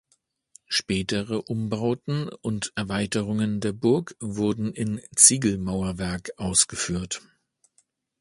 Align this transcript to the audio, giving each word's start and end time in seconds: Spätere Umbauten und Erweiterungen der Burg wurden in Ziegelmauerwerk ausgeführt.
Spätere 0.67 1.39
Umbauten 1.43 2.27
und 2.29 2.73
Erweiterungen 2.73 3.59
der 3.59 3.71
Burg 3.71 4.15
wurden 4.19 4.73
in 4.73 4.99
Ziegelmauerwerk 5.15 6.31
ausgeführt. 6.37 7.21